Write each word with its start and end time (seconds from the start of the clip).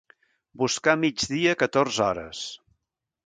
Buscar 0.61 0.95
migdia 1.01 1.53
a 1.57 1.59
catorze 1.65 2.05
hores. 2.07 2.43